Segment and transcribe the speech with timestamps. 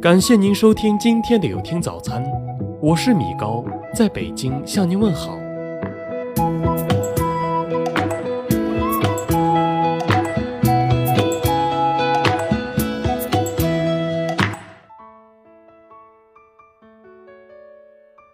[0.00, 2.22] 感谢您收听今天的有听早餐，
[2.80, 5.36] 我是米高，在北京向您问好。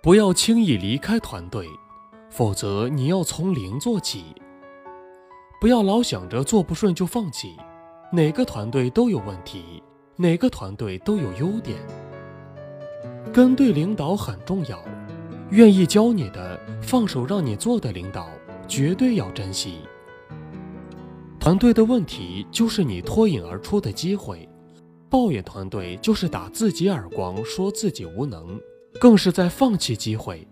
[0.02, 1.66] 不要轻易离开团队，
[2.28, 4.24] 否则你要从零做起。
[5.60, 7.56] 不要老想着做不顺就放弃，
[8.12, 9.80] 哪个团队都有问题，
[10.22, 11.76] 哪个团队都有优点。
[13.32, 14.80] 跟对领导很重要，
[15.50, 18.28] 愿意教你的、放手让你做的领导，
[18.68, 19.80] 绝对要珍惜。
[21.40, 24.48] 团队的问题就是你脱颖而出的机会，
[25.10, 28.60] 抱怨团队就是打自己耳光，说自己无能。
[29.00, 30.46] 更是在放弃机会。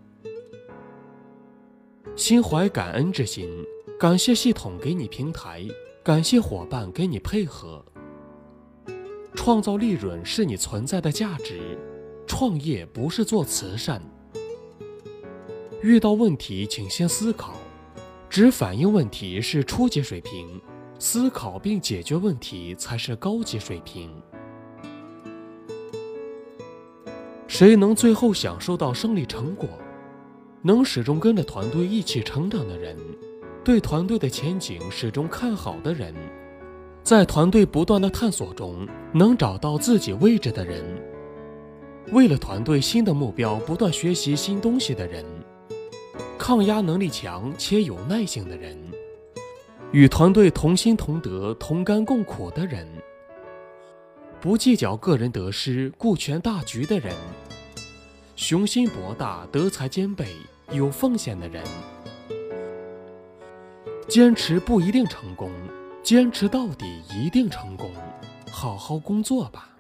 [2.16, 3.48] 心怀感恩之心，
[4.00, 5.64] 感谢系统给你平台，
[6.02, 7.84] 感谢伙伴给你配合。
[9.34, 11.79] 创造利润是你存在的价值，
[12.27, 14.00] 创业不是做慈善。
[15.83, 17.55] 遇到问题，请先思考，
[18.28, 20.61] 只反映问题是初级水平，
[20.98, 24.11] 思考并解决问题才是高级水平。
[27.48, 29.69] 谁能最后享受到胜利成果？
[30.62, 32.95] 能始终跟着团队一起成长的人，
[33.64, 36.14] 对团队的前景始终看好的人，
[37.11, 40.80] 在团队不断的探索中能找到自己位置的人，
[42.12, 45.25] 为了团队新的目标不断学习新东西的人，
[46.39, 48.78] 抗压能力强且有耐性的人，
[49.91, 52.86] 与团队同心同德、同甘共苦的人，
[54.41, 57.12] 不计较个人得失、顾全大局的人。
[58.36, 60.28] 雄心博大、德才兼备、
[60.70, 61.61] 有奉献的人，
[64.06, 65.50] 坚持不一定成功，
[66.03, 67.91] 坚持到底一定成功。
[68.51, 69.70] 好好工作吧，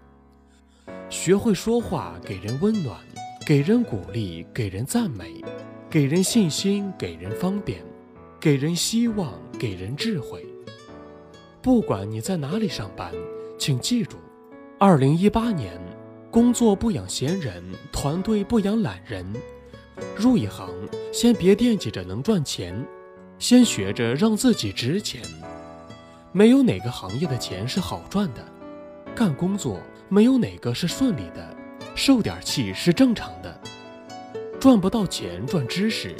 [1.08, 2.98] 学会说话，给人温暖，
[3.46, 5.42] 给人鼓励，给人赞美，
[5.88, 7.82] 给人信心，给人方便，
[8.38, 10.46] 给人希望，给人智慧。
[11.60, 13.12] 不管你在哪里上班，
[13.58, 14.16] 请记住，
[14.78, 15.78] 二零一八年。
[16.30, 19.26] 工作不养闲人，团队不养懒人。
[20.16, 20.70] 入一行，
[21.12, 22.86] 先别惦记着能赚钱，
[23.36, 25.20] 先学着让自己值钱。
[26.32, 28.44] 没有哪个行业的钱是好赚的，
[29.16, 31.56] 干工作没有哪个是顺利的，
[31.96, 33.60] 受点气是正常的。
[34.60, 36.14] 赚不到钱赚知识，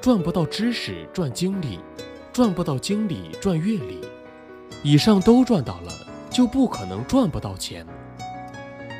[0.00, 1.80] 赚不到知识赚经历，
[2.32, 4.00] 赚不到经历赚阅历。
[4.84, 5.92] 以上都赚到了，
[6.30, 7.84] 就不可能赚不到钱。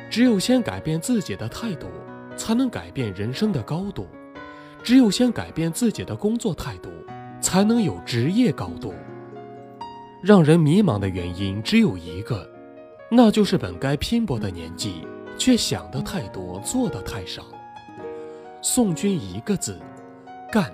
[0.09, 1.87] 只有先改变自己的态度，
[2.35, 4.03] 才能改变人生的高度；
[4.83, 6.89] 只有先改变自己的工作态度，
[7.39, 8.93] 才能有职业高度。
[10.21, 12.49] 让人迷茫的原因只有一个，
[13.09, 15.05] 那就是本该拼搏的年纪，
[15.37, 17.43] 却想的太多，做的太少。
[18.61, 19.79] 宋军一个字：
[20.51, 20.73] 干。